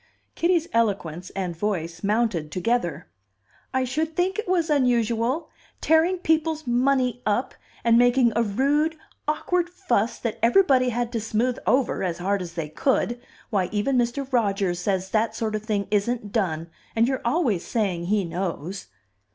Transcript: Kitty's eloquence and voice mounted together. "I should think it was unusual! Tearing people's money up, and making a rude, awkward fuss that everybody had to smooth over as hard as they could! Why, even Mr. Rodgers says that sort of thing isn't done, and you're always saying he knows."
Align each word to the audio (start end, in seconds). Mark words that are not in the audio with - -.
Kitty's 0.33 0.67
eloquence 0.73 1.29
and 1.35 1.55
voice 1.55 2.03
mounted 2.03 2.51
together. 2.51 3.07
"I 3.71 3.83
should 3.83 4.15
think 4.15 4.39
it 4.39 4.47
was 4.47 4.67
unusual! 4.67 5.51
Tearing 5.79 6.17
people's 6.17 6.65
money 6.65 7.21
up, 7.23 7.53
and 7.83 7.99
making 7.99 8.33
a 8.35 8.41
rude, 8.41 8.95
awkward 9.27 9.69
fuss 9.69 10.17
that 10.17 10.39
everybody 10.41 10.89
had 10.89 11.11
to 11.11 11.21
smooth 11.21 11.59
over 11.67 12.01
as 12.03 12.17
hard 12.17 12.41
as 12.41 12.55
they 12.55 12.69
could! 12.69 13.21
Why, 13.51 13.69
even 13.71 13.95
Mr. 13.95 14.27
Rodgers 14.33 14.79
says 14.79 15.11
that 15.11 15.35
sort 15.35 15.53
of 15.53 15.61
thing 15.61 15.87
isn't 15.91 16.31
done, 16.31 16.71
and 16.95 17.07
you're 17.07 17.21
always 17.23 17.63
saying 17.63 18.05
he 18.05 18.25
knows." 18.25 18.87